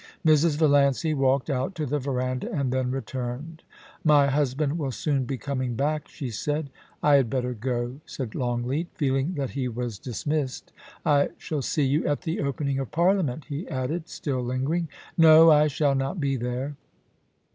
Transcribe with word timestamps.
Mrs. 0.25 0.57
Valiancy 0.57 1.13
walked 1.13 1.47
out 1.47 1.75
to 1.75 1.85
the 1.85 1.99
verandah, 1.99 2.51
and 2.51 2.73
then 2.73 2.89
re 2.89 3.01
turned. 3.03 3.61
* 3.83 3.85
My 4.03 4.25
husband 4.25 4.79
will 4.79 4.89
soon 4.91 5.25
be 5.25 5.37
coming 5.37 5.75
back,' 5.75 6.07
she 6.07 6.31
said. 6.31 6.71
* 6.85 7.03
I 7.03 7.17
had 7.17 7.29
better 7.29 7.53
go,' 7.53 7.99
said 8.07 8.33
Longleat, 8.33 8.87
feeling 8.95 9.35
that 9.35 9.51
he 9.51 9.67
was 9.67 9.99
dis 9.99 10.25
missed. 10.25 10.73
* 10.93 11.05
I 11.05 11.29
shall 11.37 11.61
see 11.61 11.83
you 11.85 12.07
at 12.07 12.21
the 12.21 12.41
Opening 12.41 12.79
of 12.79 12.89
Parliament,' 12.89 13.45
he 13.45 13.67
added, 13.67 14.09
still 14.09 14.43
lingering. 14.43 14.89
* 15.07 15.17
No; 15.19 15.51
I 15.51 15.67
shall 15.67 15.93
not 15.93 16.19
be 16.19 16.35
there.' 16.35 16.75